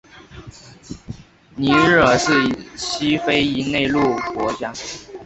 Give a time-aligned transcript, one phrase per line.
[1.55, 2.31] 尼日尔是
[2.75, 4.73] 西非一内陆国家。